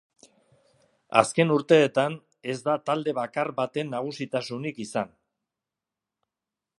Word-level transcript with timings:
Azken 1.19 1.51
urteetan 1.55 2.15
ez 2.53 2.57
da 2.69 2.75
talde 2.89 3.15
bakar 3.19 3.53
baten 3.61 3.95
nagusitasunik 3.97 4.83
izan. 4.87 5.15